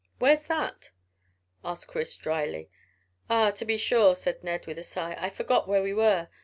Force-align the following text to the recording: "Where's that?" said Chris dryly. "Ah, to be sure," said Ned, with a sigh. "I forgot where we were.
"Where's 0.17 0.47
that?" 0.47 0.89
said 1.63 1.87
Chris 1.87 2.17
dryly. 2.17 2.71
"Ah, 3.29 3.51
to 3.51 3.65
be 3.65 3.77
sure," 3.77 4.15
said 4.15 4.43
Ned, 4.43 4.65
with 4.65 4.79
a 4.79 4.83
sigh. 4.83 5.15
"I 5.19 5.29
forgot 5.29 5.67
where 5.67 5.83
we 5.83 5.93
were. 5.93 6.27